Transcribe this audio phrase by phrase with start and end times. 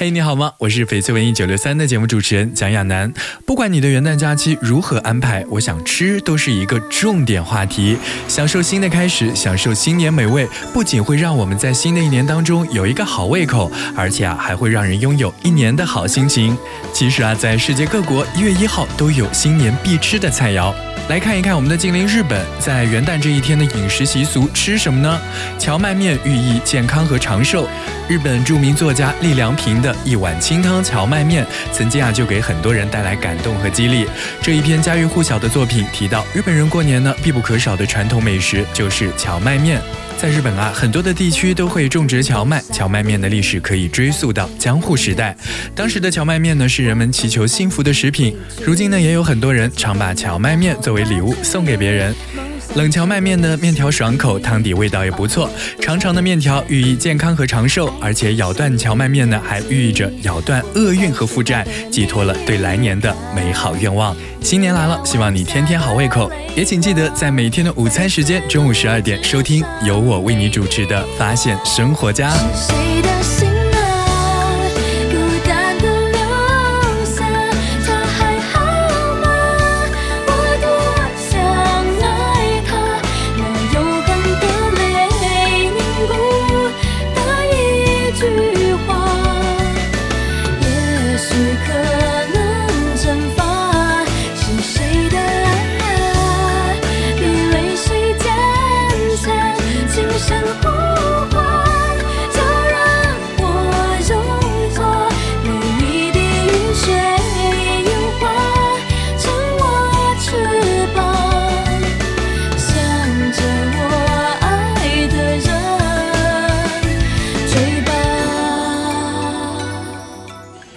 [0.00, 0.54] 嘿，你好吗？
[0.56, 3.12] 我是翡翠文艺九六三的节目主持人蒋亚楠。
[3.44, 7.98] 不管你的元旦假期如何安排，我想吃都是一个重点话题。
[8.26, 16.56] 享受新的开始，享受新年美味，不仅会让我们在新的一年当中有一个好胃口，而且啊，还会让人拥有一年的好心情。
[16.94, 20.72] 其实啊，在世界各国，一月一号都有新年必吃的菜肴。
[21.08, 25.20] 来看一看我们的近邻日本，在元旦这一天的饮食习俗吃什么呢？
[25.58, 27.66] 荞麦面寓意健康和长寿。
[28.08, 34.06] 日本著名作家立良平的一碗清汤荞麦面，曾经啊就给很多人带来感动和激励。
[34.40, 39.80] 这一篇家喻户晓的作品提到，日本人过年呢必不可少的传统美食就是荞麦面。
[40.16, 45.34] 在日本啊，很多的地区都会种植荞麦，荞麦面的历史可以追溯到江户时代。
[45.74, 48.36] 当时的荞麦面呢，是人们祈求幸福的食品。
[48.62, 52.14] 如今呢，也有很多人常把荞麦面作为礼物送给别人。
[52.76, 55.50] 冷荞麦面的面条爽口，汤底味道也不错。
[55.80, 64.16] 长长的面条寓意健康和长寿，而且咬断荞麦面呢，还寓意着咬断厄运和负债，寄托了对来年的美好愿望。
[64.40, 72.30] 新年来了，希望你天天好胃口，也请记得在每天的午餐时间中午十二点收听由我为你主持的《发现生活家》。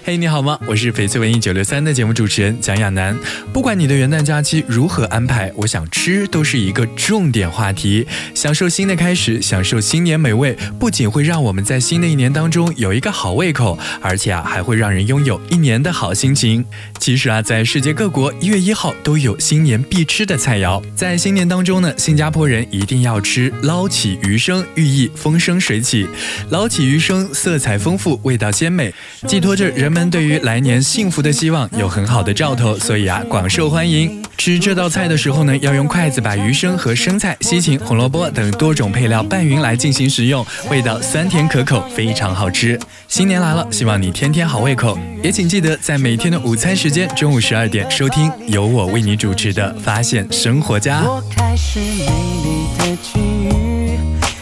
[0.06, 0.60] 嘿，你好吗？
[0.68, 3.18] 我是翡翠文艺九六三的节目主持人蒋亚楠。
[3.54, 8.06] 不管你的元旦假期如何安排，我想吃都是一个重点话题。
[8.36, 16.66] 享受新的开始，享受新年美味，不仅会让我们在新的一年当中有一个好胃口，而且啊，还会让人拥有一年的好心情。
[17.00, 20.84] 其实啊，在世界各国，一月一号都有新年必吃的菜肴。
[20.94, 26.06] 在新年当中呢，新加坡人一定要吃捞起鱼生，寓意风生水起。
[26.50, 28.94] 捞起鱼生色彩丰富，味道鲜美，
[29.26, 29.93] 寄托着人。
[29.94, 34.22] 们对于来年幸福的希望有很好的兆头，所以啊广受欢迎。
[34.36, 42.78] 吃这道菜的时候呢，要用筷子把鱼生和生菜、西芹、红萝卜等多种配料拌匀来进行食用，味道酸甜可口，非常好吃。
[43.08, 51.04] 新年来了，希望你天天好胃口，也请记得在每天的午餐时间中午十二点收听由我为你主持的《发现生活家》。
[51.08, 52.06] 我开始美
[52.44, 53.98] 丽的际遇，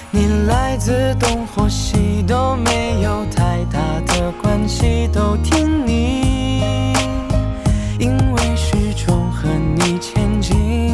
[0.10, 2.81] 你来自东或西都没
[4.62, 6.94] 关系都听你，
[7.98, 10.94] 因为始终和你前进，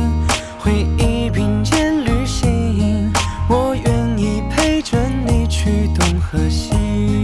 [0.57, 3.11] 回忆并肩旅行，
[3.49, 7.16] 我愿意陪着你去东和西。